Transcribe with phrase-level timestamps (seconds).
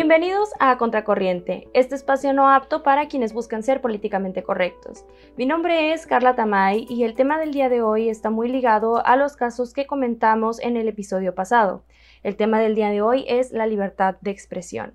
[0.00, 5.04] Bienvenidos a Contracorriente, este espacio no apto para quienes buscan ser políticamente correctos.
[5.36, 9.04] Mi nombre es Carla Tamay y el tema del día de hoy está muy ligado
[9.04, 11.82] a los casos que comentamos en el episodio pasado.
[12.22, 14.94] El tema del día de hoy es la libertad de expresión.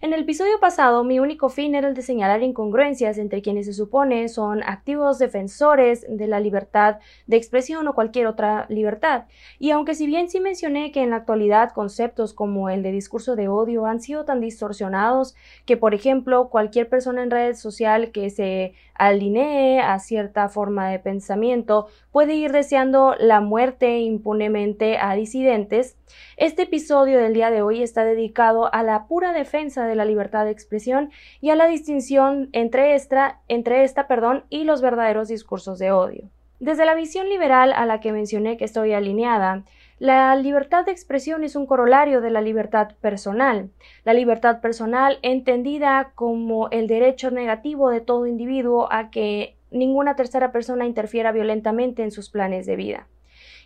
[0.00, 3.72] En el episodio pasado, mi único fin era el de señalar incongruencias entre quienes se
[3.72, 9.24] supone son activos defensores de la libertad de expresión o cualquier otra libertad.
[9.58, 13.34] Y aunque si bien sí mencioné que en la actualidad conceptos como el de discurso
[13.34, 15.34] de odio han sido tan distorsionados
[15.66, 21.00] que, por ejemplo, cualquier persona en red social que se alinee a cierta forma de
[21.00, 25.96] pensamiento puede ir deseando la muerte impunemente a disidentes,
[26.36, 30.44] este episodio del día de hoy está dedicado a la pura defensa de la libertad
[30.44, 31.10] de expresión
[31.40, 36.28] y a la distinción entre esta, entre esta perdón, y los verdaderos discursos de odio.
[36.60, 39.64] Desde la visión liberal a la que mencioné que estoy alineada,
[40.00, 43.70] la libertad de expresión es un corolario de la libertad personal.
[44.04, 50.52] La libertad personal entendida como el derecho negativo de todo individuo a que ninguna tercera
[50.52, 53.06] persona interfiera violentamente en sus planes de vida.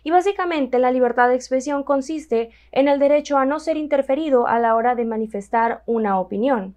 [0.03, 4.59] Y básicamente la libertad de expresión consiste en el derecho a no ser interferido a
[4.59, 6.75] la hora de manifestar una opinión.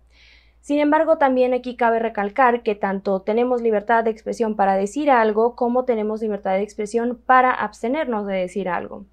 [0.60, 5.54] Sin embargo, también aquí cabe recalcar que tanto tenemos libertad de expresión para decir algo
[5.54, 9.04] como tenemos libertad de expresión para abstenernos de decir algo.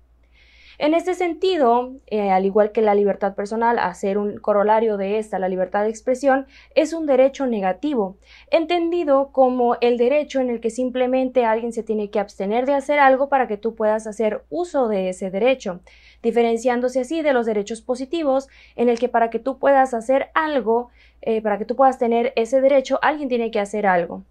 [0.80, 5.38] En este sentido, eh, al igual que la libertad personal, hacer un corolario de esta,
[5.38, 8.18] la libertad de expresión, es un derecho negativo,
[8.50, 13.00] entendido como el derecho en el que simplemente alguien se tiene que abstener de hacer
[13.00, 15.82] algo para que tú puedas hacer uso de ese derecho,
[16.24, 20.90] diferenciándose así de los derechos positivos, en el que para que tú puedas hacer algo,
[21.22, 24.24] eh, para que tú puedas tener ese derecho, alguien tiene que hacer algo.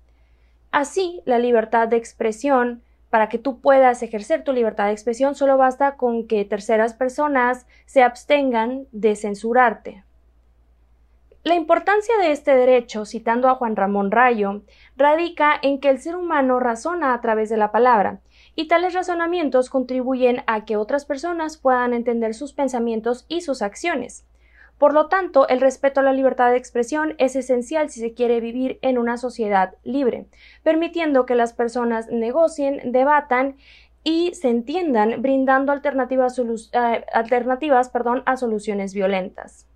[0.73, 2.83] Así, la libertad de expresión
[3.13, 7.67] para que tú puedas ejercer tu libertad de expresión, solo basta con que terceras personas
[7.85, 10.03] se abstengan de censurarte.
[11.45, 14.63] La importancia de este derecho, citando a Juan Ramón Rayo,
[14.97, 18.21] radica en que el ser humano razona a través de la palabra,
[18.57, 24.25] y tales razonamientos contribuyen a que otras personas puedan entender sus pensamientos y sus acciones.
[24.83, 28.41] Por lo tanto, el respeto a la libertad de expresión es esencial si se quiere
[28.41, 30.27] vivir en una sociedad libre,
[30.65, 33.55] permitiendo que las personas negocien, debatan
[34.03, 39.69] y se entiendan, brindando alternativas, eh, alternativas perdón, a soluciones violentas.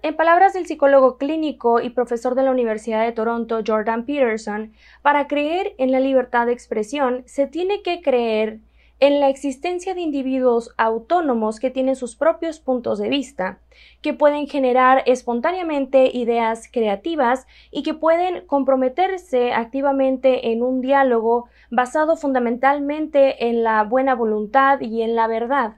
[0.00, 5.26] En palabras del psicólogo clínico y profesor de la Universidad de Toronto, Jordan Peterson, para
[5.26, 8.60] creer en la libertad de expresión se tiene que creer
[9.00, 13.60] en la existencia de individuos autónomos que tienen sus propios puntos de vista,
[14.02, 22.16] que pueden generar espontáneamente ideas creativas y que pueden comprometerse activamente en un diálogo basado
[22.16, 25.76] fundamentalmente en la buena voluntad y en la verdad.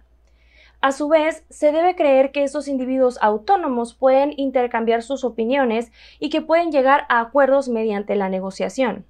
[0.80, 6.30] A su vez, se debe creer que esos individuos autónomos pueden intercambiar sus opiniones y
[6.30, 9.04] que pueden llegar a acuerdos mediante la negociación.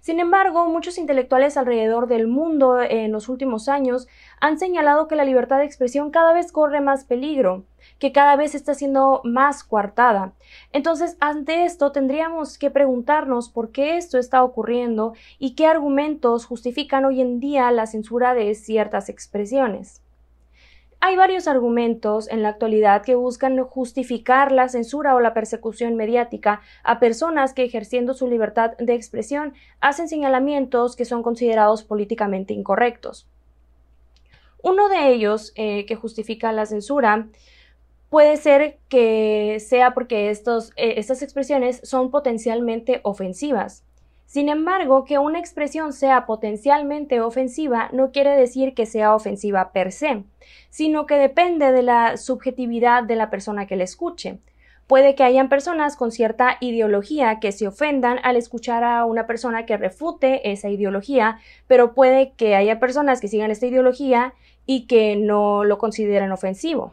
[0.00, 4.08] Sin embargo, muchos intelectuales alrededor del mundo en los últimos años
[4.40, 7.64] han señalado que la libertad de expresión cada vez corre más peligro,
[7.98, 10.32] que cada vez está siendo más coartada.
[10.72, 17.04] Entonces, ante esto tendríamos que preguntarnos por qué esto está ocurriendo y qué argumentos justifican
[17.04, 20.02] hoy en día la censura de ciertas expresiones.
[21.00, 26.60] Hay varios argumentos en la actualidad que buscan justificar la censura o la persecución mediática
[26.82, 33.28] a personas que ejerciendo su libertad de expresión hacen señalamientos que son considerados políticamente incorrectos.
[34.60, 37.28] Uno de ellos eh, que justifica la censura
[38.10, 43.84] puede ser que sea porque estos, eh, estas expresiones son potencialmente ofensivas.
[44.28, 49.90] Sin embargo, que una expresión sea potencialmente ofensiva no quiere decir que sea ofensiva per
[49.90, 50.22] se,
[50.68, 54.38] sino que depende de la subjetividad de la persona que la escuche.
[54.86, 59.64] Puede que hayan personas con cierta ideología que se ofendan al escuchar a una persona
[59.64, 64.34] que refute esa ideología, pero puede que haya personas que sigan esta ideología
[64.66, 66.92] y que no lo consideren ofensivo.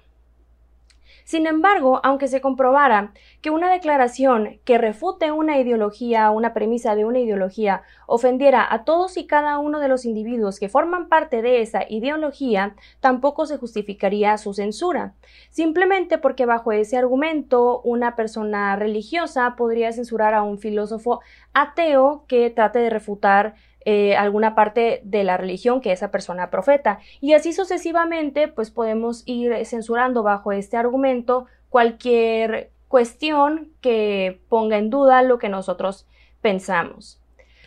[1.25, 3.12] Sin embargo, aunque se comprobara
[3.42, 9.18] que una declaración que refute una ideología una premisa de una ideología ofendiera a todos
[9.18, 14.38] y cada uno de los individuos que forman parte de esa ideología, tampoco se justificaría
[14.38, 15.16] su censura,
[15.50, 21.22] simplemente porque bajo ese argumento una persona religiosa podría censurar a un filósofo
[21.54, 23.56] ateo que trate de refutar
[23.86, 27.00] eh, alguna parte de la religión que esa persona profeta.
[27.22, 34.90] Y así sucesivamente, pues podemos ir censurando bajo este argumento cualquier cuestión que ponga en
[34.90, 36.08] duda lo que nosotros
[36.42, 37.22] pensamos.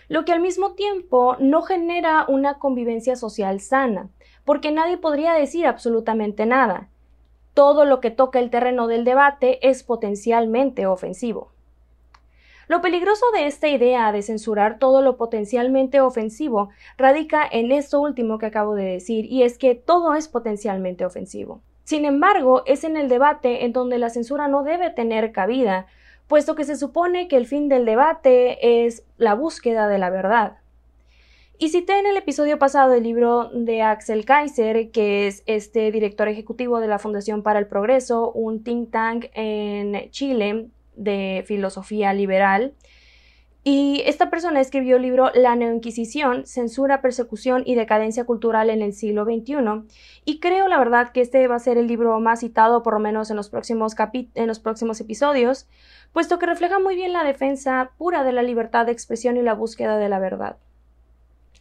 [0.09, 4.09] Lo que al mismo tiempo no genera una convivencia social sana,
[4.45, 6.89] porque nadie podría decir absolutamente nada.
[7.55, 11.51] todo lo que toca el terreno del debate es potencialmente ofensivo.
[12.69, 16.69] Lo peligroso de esta idea de censurar todo lo potencialmente ofensivo
[16.99, 21.63] radica en esto último que acabo de decir, y es que todo es potencialmente ofensivo.
[21.85, 25.87] Sin embargo, es en el debate en donde la censura no debe tener cabida,
[26.27, 30.59] puesto que se supone que el fin del debate es la búsqueda de la verdad.
[31.57, 36.29] Y cité en el episodio pasado el libro de Axel Kaiser, que es este director
[36.29, 42.75] ejecutivo de la Fundación para el Progreso, un think tank en Chile de filosofía liberal.
[43.65, 48.95] Y esta persona escribió el libro La Neoinquisición, Censura, Persecución y Decadencia Cultural en el
[48.95, 49.57] siglo XXI.
[50.25, 53.01] Y creo, la verdad, que este va a ser el libro más citado, por lo
[53.01, 55.69] menos en los próximos, en los próximos episodios,
[56.13, 59.55] puesto que refleja muy bien la defensa pura de la libertad de expresión y la
[59.55, 60.57] búsqueda de la verdad.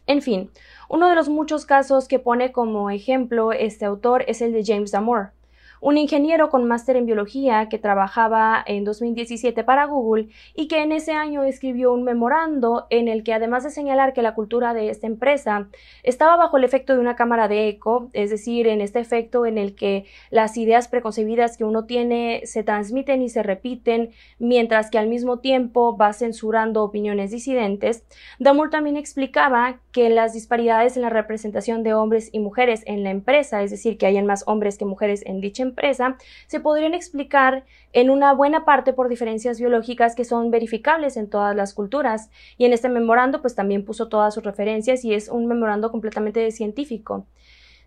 [0.06, 0.50] En fin,
[0.88, 4.92] uno de los muchos casos que pone como ejemplo este autor es el de James
[4.92, 5.32] Damore
[5.80, 10.92] un ingeniero con máster en biología que trabajaba en 2017 para Google y que en
[10.92, 14.90] ese año escribió un memorando en el que además de señalar que la cultura de
[14.90, 15.68] esta empresa
[16.02, 19.58] estaba bajo el efecto de una cámara de eco, es decir, en este efecto en
[19.58, 24.98] el que las ideas preconcebidas que uno tiene se transmiten y se repiten, mientras que
[24.98, 28.04] al mismo tiempo va censurando opiniones disidentes,
[28.38, 33.10] Damur también explicaba que las disparidades en la representación de hombres y mujeres en la
[33.10, 36.16] empresa, es decir, que hayan más hombres que mujeres en dicha empresa
[36.46, 41.54] se podrían explicar en una buena parte por diferencias biológicas que son verificables en todas
[41.54, 42.30] las culturas.
[42.56, 46.50] Y en este memorando pues también puso todas sus referencias y es un memorando completamente
[46.50, 47.26] científico.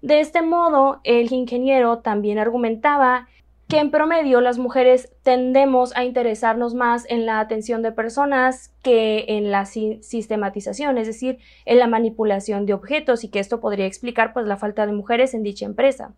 [0.01, 3.27] De este modo, el ingeniero también argumentaba
[3.71, 9.23] que en promedio las mujeres tendemos a interesarnos más en la atención de personas que
[9.29, 14.33] en la sistematización, es decir, en la manipulación de objetos y que esto podría explicar
[14.33, 16.13] pues la falta de mujeres en dicha empresa.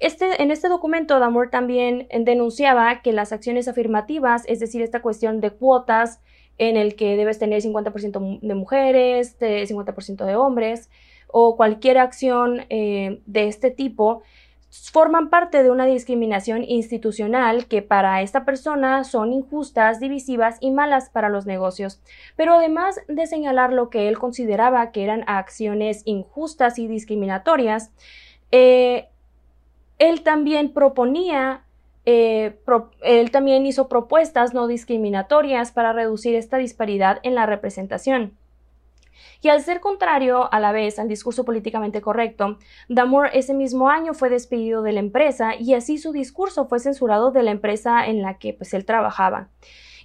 [0.00, 5.40] Este, en este documento, Damore también denunciaba que las acciones afirmativas, es decir, esta cuestión
[5.40, 6.20] de cuotas
[6.58, 10.90] en el que debes tener 50% de mujeres, 50% de hombres,
[11.28, 14.22] o cualquier acción eh, de este tipo,
[14.92, 21.10] forman parte de una discriminación institucional que para esta persona son injustas, divisivas y malas
[21.10, 22.00] para los negocios.
[22.36, 27.92] Pero además de señalar lo que él consideraba que eran acciones injustas y discriminatorias,
[28.50, 29.08] eh,
[29.98, 31.64] él también proponía,
[32.04, 32.58] eh,
[33.02, 38.36] él también hizo propuestas no discriminatorias para reducir esta disparidad en la representación.
[39.40, 42.58] Y al ser contrario a la vez al discurso políticamente correcto,
[42.88, 47.30] Damore ese mismo año fue despedido de la empresa y así su discurso fue censurado
[47.30, 49.48] de la empresa en la que pues, él trabajaba.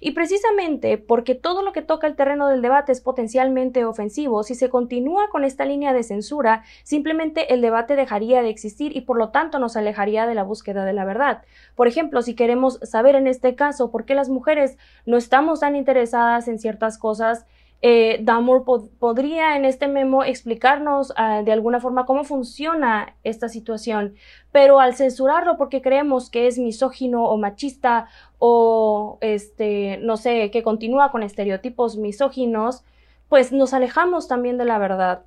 [0.00, 4.54] Y precisamente porque todo lo que toca el terreno del debate es potencialmente ofensivo, si
[4.54, 9.18] se continúa con esta línea de censura, simplemente el debate dejaría de existir y por
[9.18, 11.42] lo tanto nos alejaría de la búsqueda de la verdad.
[11.74, 15.76] Por ejemplo, si queremos saber en este caso por qué las mujeres no estamos tan
[15.76, 17.46] interesadas en ciertas cosas,
[17.82, 18.64] eh, Damur
[18.98, 24.14] podría en este memo explicarnos ah, de alguna forma cómo funciona esta situación,
[24.52, 30.62] pero al censurarlo porque creemos que es misógino o machista o este, no sé, que
[30.62, 32.84] continúa con estereotipos misóginos,
[33.30, 35.22] pues nos alejamos también de la verdad.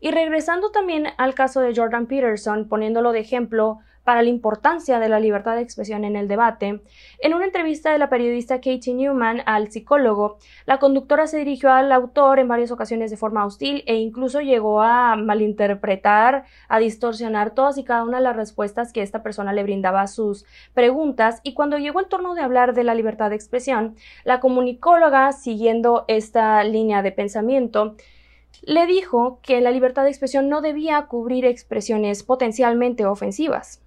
[0.00, 5.10] Y regresando también al caso de Jordan Peterson, poniéndolo de ejemplo, para la importancia de
[5.10, 6.80] la libertad de expresión en el debate,
[7.18, 11.92] en una entrevista de la periodista Katie Newman al psicólogo, la conductora se dirigió al
[11.92, 17.76] autor en varias ocasiones de forma hostil e incluso llegó a malinterpretar, a distorsionar todas
[17.76, 21.42] y cada una de las respuestas que esta persona le brindaba a sus preguntas.
[21.42, 26.06] Y cuando llegó el turno de hablar de la libertad de expresión, la comunicóloga, siguiendo
[26.08, 27.94] esta línea de pensamiento,
[28.62, 33.82] le dijo que la libertad de expresión no debía cubrir expresiones potencialmente ofensivas.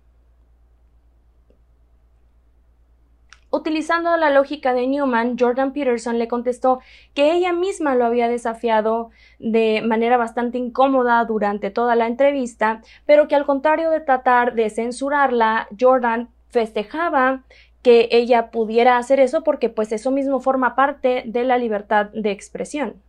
[3.54, 6.80] Utilizando la lógica de Newman, Jordan Peterson le contestó
[7.14, 13.28] que ella misma lo había desafiado de manera bastante incómoda durante toda la entrevista, pero
[13.28, 17.44] que al contrario de tratar de censurarla, Jordan festejaba
[17.82, 22.32] que ella pudiera hacer eso porque pues eso mismo forma parte de la libertad de
[22.32, 23.02] expresión.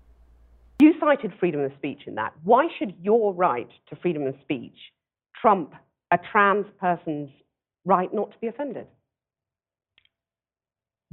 [0.83, 2.33] You cited freedom of speech in that.
[2.43, 4.77] Why should your right to freedom of speech
[5.41, 5.73] trump
[6.11, 7.31] a trans person's
[7.85, 8.87] right not to be offended?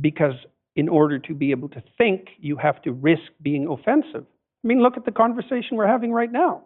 [0.02, 0.34] because
[0.76, 4.26] in order to be able to think, you have to risk being offensive.
[4.64, 6.64] I mean, look at the conversation we're having right now.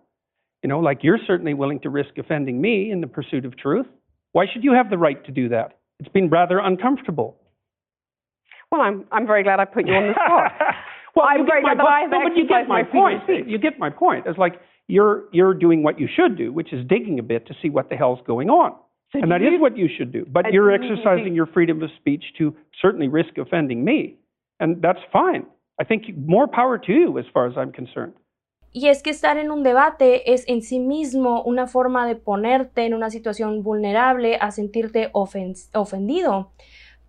[0.62, 3.88] You know, like you're certainly willing to risk offending me in the pursuit of truth.
[4.32, 5.80] Why should you have the right to do that?
[6.00, 7.38] It's been rather uncomfortable.
[8.72, 10.53] Well, I'm, I'm very glad I put you on the spot.
[11.15, 13.24] Well, I'm very glad that I've no, but you get my, my point.
[13.48, 14.25] You get my point.
[14.27, 17.53] It's like you're, you're doing what you should do, which is digging a bit to
[17.62, 18.72] see what the hell's going on.
[19.12, 20.25] So and do that is you- what you should do.
[20.27, 24.17] But you're you exercising think- your freedom of speech to certainly risk offending me.
[24.60, 25.46] And that's fine.
[25.79, 28.13] I think more power to you as far as I'm concerned.
[28.75, 32.86] Y es que estar en un debate es en sí mismo una forma de ponerte
[32.86, 36.51] en una situación vulnerable a sentirte ofen- ofendido.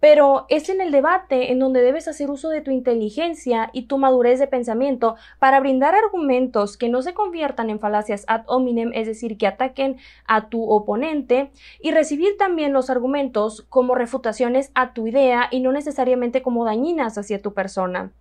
[0.05, 3.97] Pero es en el debate en donde debes hacer uso de tu inteligencia y tu
[3.97, 9.07] madurez de pensamiento para brindar argumentos que no se conviertan en falacias ad hominem, es
[9.07, 9.97] decir, que ataquen
[10.27, 15.73] a tu oponente, y recibir también los argumentos como refutaciones a tu idea y no
[15.73, 18.13] necesariamente como dañinas hacia tu persona.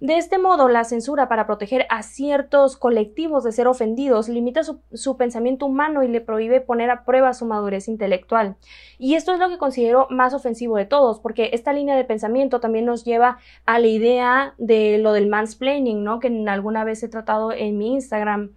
[0.00, 5.16] De este modo, la censura para proteger a ciertos colectivos de ser ofendidos limita su,
[5.18, 8.56] pensamiento humano y le prohíbe poner a prueba su madurez intelectual.
[8.98, 12.60] Y esto es lo que considero más ofensivo de todos, porque esta línea de pensamiento
[12.60, 16.18] también nos lleva a la idea de lo del mansplaining, ¿no?
[16.18, 18.52] Que alguna vez he tratado en mi Instagram.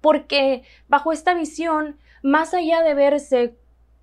[0.00, 3.54] Porque bajo esta visión, más allá de verse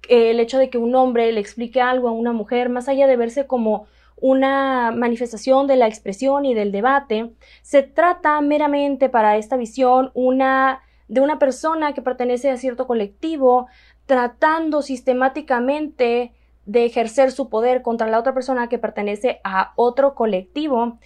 [0.07, 3.07] eh, el hecho de que un hombre le explique algo a una mujer, más allá
[3.07, 9.37] de verse como una manifestación de la expresión y del debate, se trata meramente para
[9.37, 13.67] esta visión una, de una persona que pertenece a cierto colectivo
[14.05, 16.33] tratando sistemáticamente
[16.65, 20.99] de ejercer su poder contra la otra persona que pertenece a otro colectivo.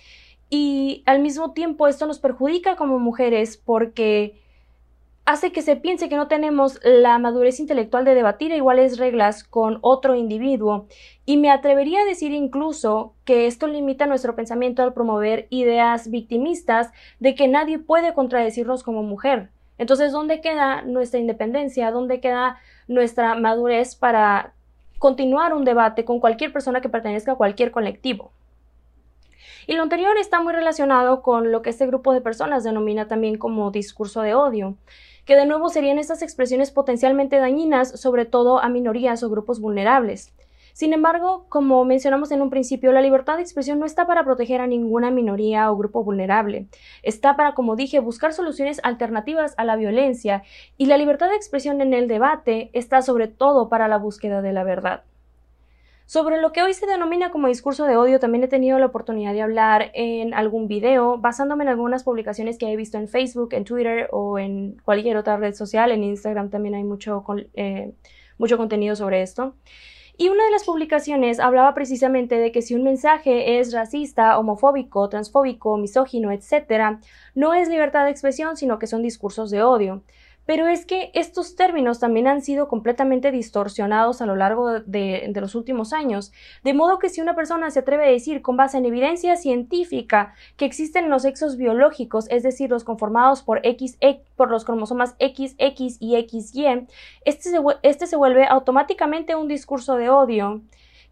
[0.50, 4.42] Y al mismo tiempo esto nos perjudica como mujeres porque
[5.30, 9.78] hace que se piense que no tenemos la madurez intelectual de debatir iguales reglas con
[9.82, 10.88] otro individuo
[11.24, 16.90] y me atrevería a decir incluso que esto limita nuestro pensamiento al promover ideas victimistas
[17.20, 19.52] de que nadie puede contradecirnos como mujer.
[19.78, 21.92] Entonces, ¿dónde queda nuestra independencia?
[21.92, 22.58] ¿Dónde queda
[22.88, 24.54] nuestra madurez para
[24.98, 28.32] continuar un debate con cualquier persona que pertenezca a cualquier colectivo?
[29.70, 33.38] Y lo anterior está muy relacionado con lo que este grupo de personas denomina también
[33.38, 34.76] como discurso de odio,
[35.30, 40.34] que de nuevo serían estas expresiones potencialmente dañinas, sobre todo a minorías o grupos vulnerables.
[40.74, 44.60] Sin embargo, como mencionamos en un principio, la libertad de expresión no está para proteger
[44.60, 46.66] a ninguna minoría o grupo vulnerable.
[47.04, 50.42] Está para, como dije, buscar soluciones alternativas a la violencia
[50.78, 54.52] y la libertad de expresión en el debate está sobre todo para la búsqueda de
[54.52, 55.04] la verdad.
[56.10, 59.32] Sobre lo que hoy se denomina como discurso de odio, también he tenido la oportunidad
[59.32, 63.64] de hablar en algún video, basándome en algunas publicaciones que he visto en Facebook, en
[63.64, 65.92] Twitter o en cualquier otra red social.
[65.92, 67.24] En Instagram también hay mucho,
[67.54, 67.94] eh,
[68.40, 69.54] mucho contenido sobre esto.
[70.18, 75.10] Y una de las publicaciones hablaba precisamente de que si un mensaje es racista, homofóbico,
[75.10, 76.98] transfóbico, misógino, etc.,
[77.36, 80.02] no es libertad de expresión, sino que son discursos de odio.
[80.50, 85.54] Pero es que estos términos también han sido completamente distorsionados a lo largo de, los
[85.54, 86.32] últimos años,
[86.64, 90.34] de modo que si una persona se atreve a decir con base en evidencia científica
[90.58, 94.00] que existen los sexos biológicos, es decir, los conformados por, X,
[94.36, 96.88] por los cromosomas XX y XY,
[97.26, 100.64] este se, este se vuelve automáticamente un discurso de odio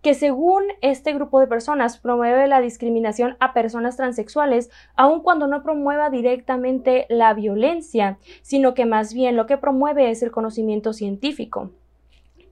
[0.02, 5.64] que según este grupo de personas promueve la discriminación a personas transexuales, aun cuando no
[5.64, 11.72] promueva directamente la violencia, sino que más bien lo que promueve es el conocimiento científico.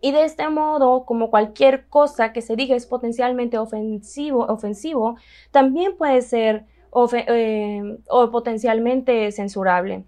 [0.02, 5.16] Y de este modo, como cualquier cosa que se diga es potencialmente ofensivo, ofensivo
[5.52, 6.66] también puede ser
[7.14, 10.04] eh, o potencialmente censurable.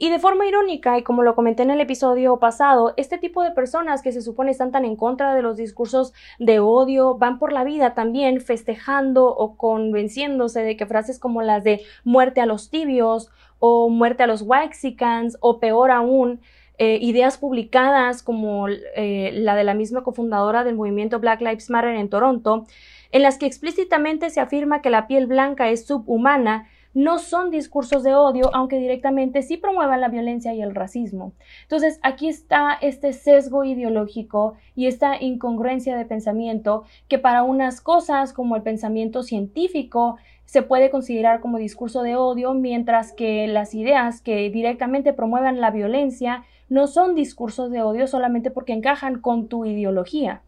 [0.00, 3.50] Y de forma irónica, y como lo comenté en el episodio pasado, este tipo de
[3.50, 7.52] personas que se supone están tan en contra de los discursos de odio van por
[7.52, 12.70] la vida también festejando o convenciéndose de que frases como las de muerte a los
[12.70, 16.40] tibios o muerte a los waxicans o peor aún,
[16.78, 21.96] eh, ideas publicadas como eh, la de la misma cofundadora del movimiento Black Lives Matter
[21.96, 22.66] en Toronto,
[23.10, 28.02] en las que explícitamente se afirma que la piel blanca es subhumana, no son discursos
[28.02, 31.32] de odio, aunque directamente sí promuevan la violencia y el racismo.
[31.62, 38.32] Entonces, aquí está este sesgo ideológico y esta incongruencia de pensamiento que para unas cosas
[38.32, 44.20] como el pensamiento científico se puede considerar como discurso de odio, mientras que las ideas
[44.20, 49.66] que directamente promuevan la violencia no son discursos de odio solamente porque encajan con tu
[49.66, 50.42] ideología.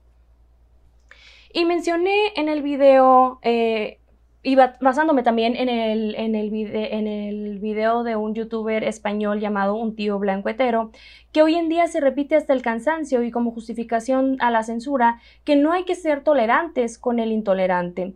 [1.52, 3.99] Y mencioné en el video eh,
[4.42, 10.92] y basándome también en el, video de un youtuber español llamado Un tío blanco hetero,
[11.30, 15.20] que hoy en día se repite hasta el cansancio y como justificación a la censura,
[15.44, 18.14] que no hay que ser tolerantes con el intolerante.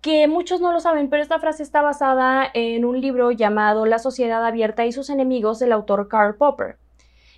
[0.00, 3.98] Que muchos no lo saben, pero esta frase está basada en un libro llamado La
[3.98, 6.78] sociedad abierta y sus enemigos del autor Karl Popper.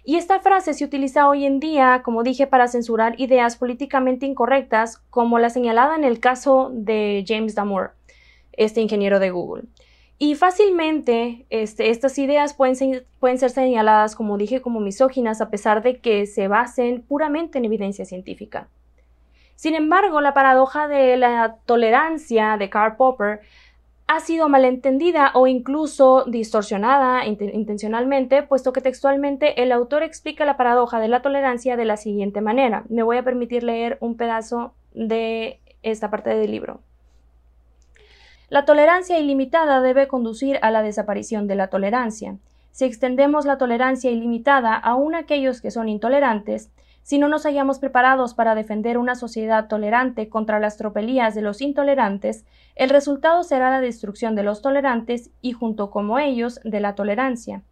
[0.05, 4.99] Y esta frase se utiliza hoy en día, como dije, para censurar ideas políticamente incorrectas,
[5.11, 7.91] como la señalada en el caso de James Damore
[8.53, 9.65] este ingeniero de Google.
[10.19, 15.83] Y fácilmente este, estas ideas pueden pueden ser señaladas, como dije, como misóginas, a pesar
[15.83, 18.69] de que se basen puramente en evidencia científica.
[19.57, 23.41] Sin embargo, la paradoja de la tolerancia de Karl Popper
[24.09, 31.01] ha sido malentendida o incluso distorsionada intencionalmente, puesto que textualmente el autor explica la paradoja
[31.01, 32.85] de la tolerancia de la siguiente manera.
[32.89, 36.81] Me voy a permitir leer un pedazo de esta parte del libro.
[38.53, 42.37] La tolerancia ilimitada debe conducir a la desaparición de la tolerancia.
[42.71, 46.71] Si extendemos la tolerancia ilimitada aún a aquellos que son intolerantes,
[47.03, 51.63] si no nos hallamos preparados para defender una sociedad tolerante contra las tropelías de los
[51.63, 52.45] intolerantes,
[52.77, 57.63] el resultado será la destrucción de los tolerantes y junto como ellos de la tolerancia.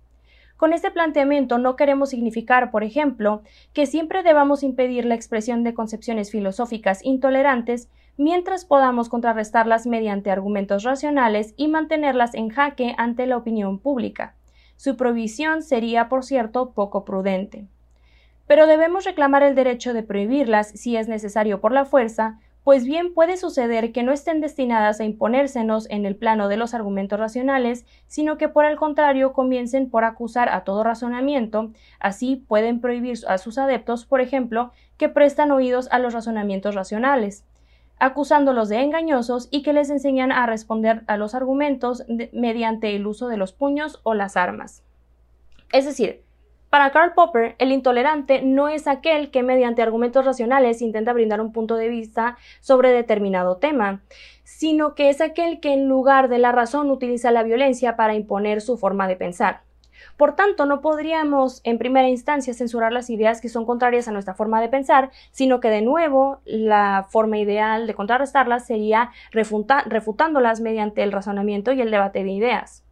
[0.56, 3.42] Con este planteamiento no queremos significar, por ejemplo,
[3.74, 10.82] que siempre debamos impedir la expresión de concepciones filosóficas intolerantes mientras podamos contrarrestarlas mediante argumentos
[10.82, 14.34] racionales y mantenerlas en jaque ante la opinión pública.
[14.76, 17.66] Su provisión sería, por cierto, poco prudente.
[18.46, 23.14] Pero debemos reclamar el derecho de prohibirlas si es necesario por la fuerza, pues bien
[23.14, 27.86] puede suceder que no estén destinadas a imponérsenos en el plano de los argumentos racionales,
[28.06, 33.38] sino que por el contrario comiencen por acusar a todo razonamiento, así pueden prohibir a
[33.38, 37.46] sus adeptos, por ejemplo, que prestan oídos a los razonamientos racionales,
[38.00, 43.28] acusándolos de engañosos y que les enseñan a responder a los argumentos mediante el uso
[43.28, 44.82] de los puños o las armas.
[45.72, 46.24] Es decir,
[46.70, 51.52] para Karl Popper, el intolerante no es aquel que mediante argumentos racionales intenta brindar un
[51.52, 54.02] punto de vista sobre determinado tema,
[54.44, 58.60] sino que es aquel que en lugar de la razón utiliza la violencia para imponer
[58.60, 59.62] su forma de pensar.
[60.20, 64.34] Por tanto, no podríamos en primera instancia censurar las ideas que son contrarias a nuestra
[64.34, 71.02] forma de pensar, sino que de nuevo la forma ideal de contrarrestarlas sería refutándolas mediante
[71.02, 72.84] el razonamiento y el debate de ideas.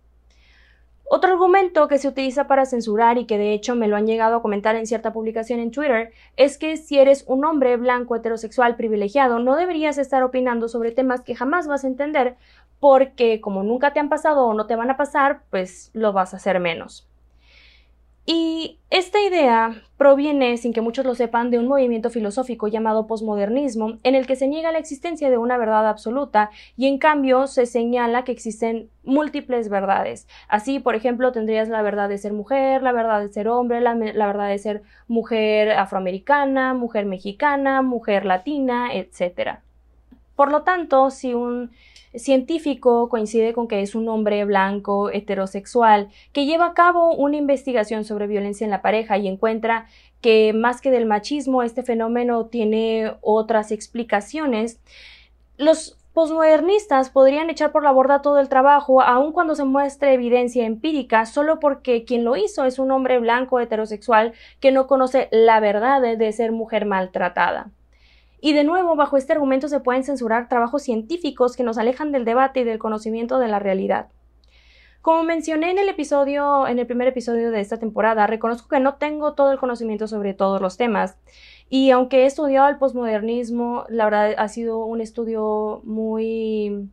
[1.05, 4.37] Otro argumento que se utiliza para censurar y que de hecho me lo han llegado
[4.37, 8.75] a comentar en cierta publicación en Twitter es que si eres un hombre blanco heterosexual
[8.77, 12.37] privilegiado no deberías estar opinando sobre temas que jamás vas a entender
[12.81, 16.33] porque como nunca te han pasado o no te van a pasar, pues lo vas
[16.33, 17.05] a hacer menos.
[18.31, 23.97] Y esta idea proviene, sin que muchos lo sepan, de un movimiento filosófico llamado posmodernismo,
[24.03, 27.65] en el que se niega la existencia de una verdad absoluta y en cambio se
[27.65, 30.29] señala que existen múltiples verdades.
[30.47, 33.95] Así, por ejemplo, tendrías la verdad de ser mujer, la verdad de ser hombre, la,
[33.95, 39.61] la verdad de ser mujer afroamericana, mujer mexicana, mujer latina, etc.
[40.37, 41.71] Por lo tanto, si un
[42.19, 48.05] científico coincide con que es un hombre blanco, heterosexual, que lleva a cabo una investigación
[48.05, 49.87] sobre violencia en la pareja y encuentra
[50.21, 54.81] que más que del machismo este fenómeno tiene otras explicaciones,
[55.57, 60.67] los posmodernistas podrían echar por la borda todo el trabajo, aun cuando se muestre evidencia
[60.67, 65.61] empírica, solo porque quien lo hizo es un hombre blanco heterosexual que no conoce la
[65.61, 67.71] verdad de ser mujer maltratada.
[68.41, 72.25] Y de nuevo, bajo este argumento se pueden censurar trabajos científicos que nos alejan del
[72.25, 74.09] debate y del conocimiento de la realidad.
[75.01, 78.97] Como mencioné en el episodio, en el primer episodio de esta temporada, reconozco que no
[78.97, 81.19] tengo todo el conocimiento sobre todos los temas.
[81.71, 86.91] Y aunque he estudiado el posmodernismo, la verdad ha sido un estudio muy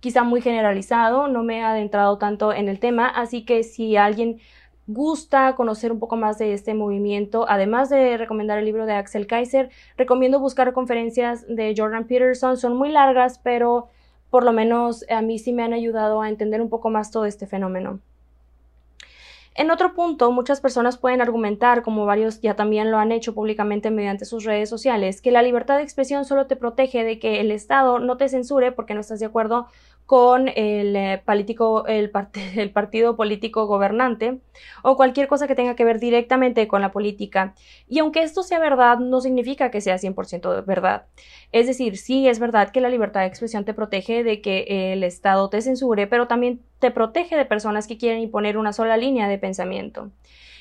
[0.00, 4.40] quizá muy generalizado, no me he adentrado tanto en el tema, así que si alguien
[4.86, 9.26] gusta conocer un poco más de este movimiento, además de recomendar el libro de Axel
[9.26, 12.56] Kaiser, recomiendo buscar conferencias de Jordan Peterson.
[12.56, 13.88] Son muy largas, pero
[14.30, 17.24] por lo menos a mí sí me han ayudado a entender un poco más todo
[17.24, 18.00] este fenómeno.
[19.56, 23.90] En otro punto, muchas personas pueden argumentar, como varios ya también lo han hecho públicamente
[23.90, 27.50] mediante sus redes sociales, que la libertad de expresión solo te protege de que el
[27.50, 29.66] Estado no te censure porque no estás de acuerdo
[30.10, 34.40] con el, eh, político, el, partido político gobernante
[34.82, 37.54] o cualquier cosa que tenga que ver directamente con la política.
[37.88, 41.06] Y aunque esto sea verdad, no significa que sea 100% verdad.
[41.52, 45.04] Es decir, sí es verdad que la libertad de expresión te protege de que el
[45.04, 49.28] Estado te censure, pero también te protege de personas que quieren imponer una sola línea
[49.28, 50.10] de pensamiento.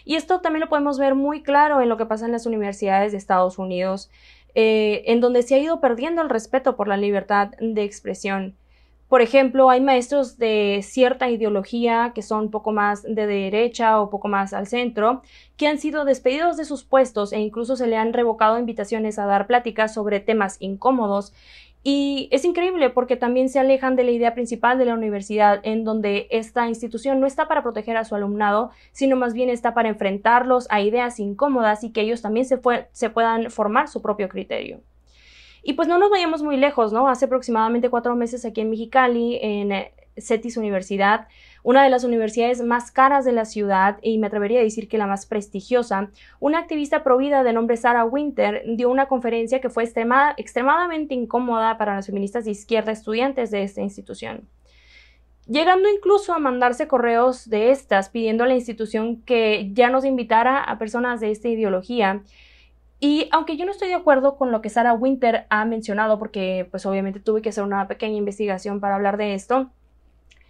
[0.05, 3.13] Y esto también lo podemos ver muy claro en lo que pasa en las universidades
[3.13, 4.11] de Estados Unidos,
[4.53, 8.58] eh, en donde se ha ido perdiendo el respeto por la libertad de expresión.
[9.09, 14.11] Por ejemplo, hay maestros de cierta ideología que son un poco más de derecha o
[14.11, 15.23] poco más al centro,
[15.57, 19.25] que han sido despedidos de sus puestos e incluso se le han revocado invitaciones a
[19.25, 21.33] dar pláticas sobre temas incómodos.
[21.81, 25.85] Y es increíble porque también se alejan de la idea principal de la universidad, en
[25.85, 29.89] donde esta institución no está para proteger a su alumnado, sino más bien está para
[29.89, 32.59] enfrentarlos a ideas incómodas y que ellos también se,
[32.91, 34.81] se puedan formar su propio criterio.
[35.63, 37.07] Y pues no nos vayamos muy lejos, ¿no?
[37.07, 41.27] Hace aproximadamente cuatro meses aquí en Mexicali, en, eh, CETIS Universidad,
[41.63, 44.97] una de las universidades más caras de la ciudad y me atrevería a decir que
[44.97, 49.83] la más prestigiosa, una activista provida de nombre Sarah Winter dio una conferencia que fue
[49.83, 54.47] extremadamente incómoda para las feministas de izquierda estudiantes de esta institución
[55.49, 60.63] llegando incluso a mandarse correos de estas pidiendo a la institución que ya nos invitara
[60.63, 62.23] a personas de esta ideología.
[62.99, 66.67] Y aunque yo no estoy de acuerdo con lo que Sarah Winter ha mencionado, porque
[66.69, 69.71] pues obviamente tuve que hacer una pequeña investigación para hablar de esto,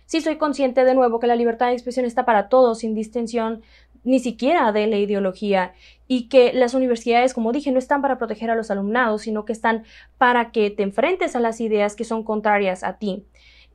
[0.05, 3.61] sí soy consciente de nuevo que la libertad de expresión está para todos, sin distinción
[4.03, 5.73] ni siquiera de la ideología,
[6.07, 9.53] y que las universidades, como dije, no están para proteger a los alumnados, sino que
[9.53, 9.83] están
[10.17, 13.25] para que te enfrentes a las ideas que son contrarias a ti.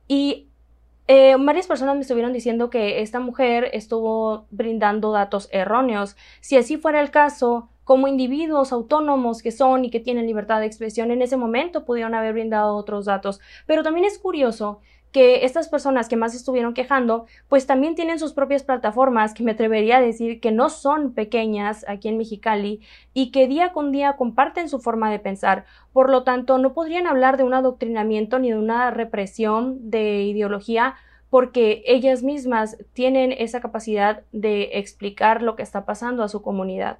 [0.07, 0.49] Y
[1.07, 6.17] eh, varias personas me estuvieron diciendo que esta mujer estuvo brindando datos erróneos.
[6.41, 10.65] Si así fuera el caso, como individuos autónomos que son y que tienen libertad de
[10.65, 13.39] expresión, en ese momento pudieron haber brindado otros datos.
[13.65, 14.81] Pero también es curioso
[15.15, 19.51] que estas personas que más estuvieron quejando, pues también tienen sus propias plataformas, que me
[19.51, 22.81] atrevería a decir que no son pequeñas aquí en Mexicali
[23.13, 25.63] y que día con día comparten su forma de pensar.
[25.93, 30.95] Por lo tanto, no podrían hablar de un adoctrinamiento ni de una represión de ideología
[31.29, 36.97] porque ellas mismas tienen esa capacidad de explicar lo que está pasando a su comunidad.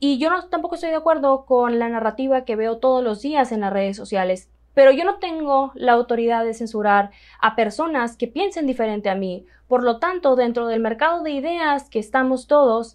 [0.00, 3.50] Y yo no, tampoco estoy de acuerdo con la narrativa que veo todos los días
[3.50, 8.28] en las redes sociales, pero yo no tengo la autoridad de censurar a personas que
[8.28, 9.44] piensen diferente a mí.
[9.66, 12.94] Por lo tanto, dentro del mercado de ideas que estamos todos,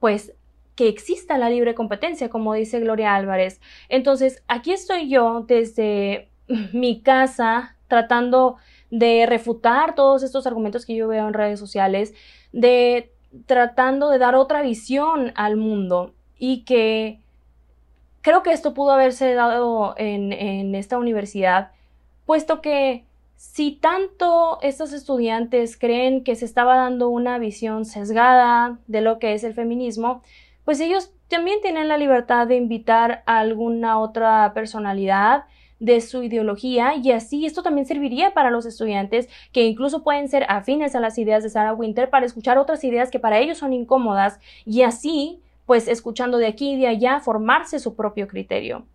[0.00, 0.34] pues
[0.74, 3.60] que exista la libre competencia, como dice Gloria Álvarez.
[3.88, 6.30] Entonces, aquí estoy yo desde
[6.72, 8.56] mi casa tratando
[8.90, 12.12] de refutar todos estos argumentos que yo veo en redes sociales,
[12.52, 13.12] de
[13.46, 17.20] tratando de dar otra visión al mundo y que
[18.22, 21.70] creo que esto pudo haberse dado en, esta universidad,
[22.26, 23.04] puesto que
[23.36, 29.34] si tanto estos estudiantes creen que se estaba dando una visión sesgada de lo que
[29.34, 30.22] es el feminismo,
[30.64, 35.44] pues ellos también tienen la libertad de invitar a alguna otra personalidad
[35.78, 40.44] de su ideología y así esto también serviría para los estudiantes que incluso pueden ser
[40.48, 43.72] afines a las ideas de Sarah Winter para escuchar otras ideas que para ellos son
[43.72, 45.40] incómodas y así
[45.70, 48.86] pues escuchando de aquí y de allá formarse su propio criterio.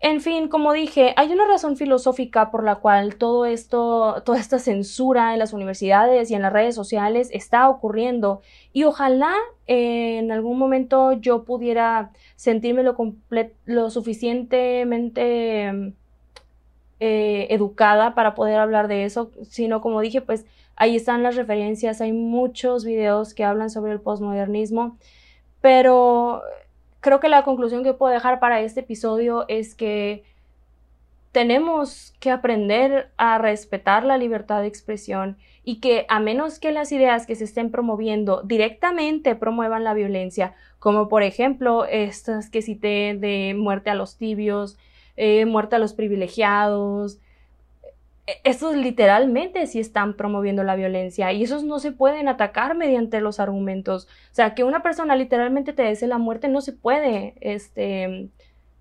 [0.00, 4.58] En fin, como dije, hay una razón filosófica por la cual todo esto, toda esta
[4.58, 8.40] censura en las universidades y en las redes sociales está ocurriendo
[8.72, 9.34] y ojalá
[9.66, 12.96] en algún momento yo pudiera sentirme lo,
[13.66, 15.92] lo suficientemente
[17.00, 22.00] eh, educada para poder hablar de eso, sino como dije, pues ahí están las referencias,
[22.00, 24.96] hay muchos videos que hablan sobre el postmodernismo,
[25.64, 26.42] pero
[27.00, 30.22] creo que la conclusión que puedo dejar para este episodio es que
[31.32, 36.92] tenemos que aprender a respetar la libertad de expresión y que a menos que las
[36.92, 43.16] ideas que se estén promoviendo directamente promuevan la violencia, como por ejemplo estas que cité
[43.18, 44.76] de muerte a los tibios,
[45.16, 47.20] eh, muerte a los privilegiados,
[48.26, 53.20] e-, esos literalmente sí están promoviendo la violencia y esos no se pueden atacar mediante
[53.20, 54.06] los argumentos.
[54.32, 58.30] O sea, que una persona literalmente te desee la muerte no se puede este,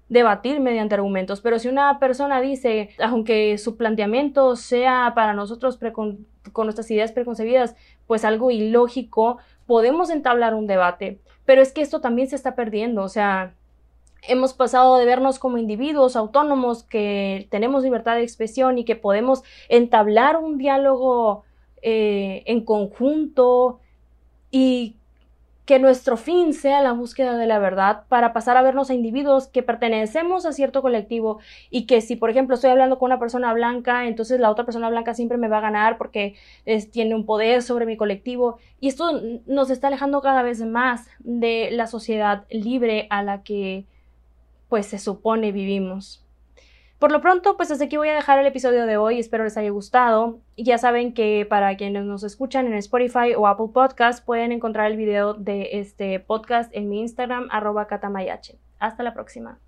[0.10, 1.42] debatir mediante argumentos.
[1.42, 5.80] Pero si una persona dice, aunque su planteamiento sea para nosotros
[6.52, 7.76] con nuestras ideas preconcebidas,
[8.08, 11.20] pues algo ilógico, podemos entablar un debate.
[11.46, 13.04] Pero es que esto también se está perdiendo.
[13.04, 13.56] O sea,
[14.28, 19.44] hemos pasado de vernos como individuos autónomos que tenemos libertad de expresión y que podemos
[19.70, 21.44] entablar un diálogo
[21.82, 23.80] eh, en conjunto
[24.52, 24.98] y
[25.66, 29.48] que nuestro fin sea la búsqueda de la verdad para pasar a vernos a individuos
[29.48, 33.54] que pertenecemos a cierto colectivo y que si por ejemplo estoy hablando con una persona
[33.54, 36.36] blanca entonces la otra persona blanca siempre me va a ganar porque
[36.92, 38.58] tiene un poder sobre mi colectivo.
[38.80, 43.86] Y esto nos está alejando cada vez más de la sociedad libre a la que
[44.74, 46.26] pues se supone vivimos.
[46.98, 49.56] Por lo pronto, pues hasta aquí voy a dejar el episodio de hoy, espero les
[49.56, 50.40] haya gustado.
[50.58, 54.98] Ya saben que para quienes nos escuchan en Spotify o Apple Podcast pueden encontrar el
[54.98, 58.58] video de este podcast en mi Instagram arroba catamayache.
[58.80, 59.60] Hasta la próxima.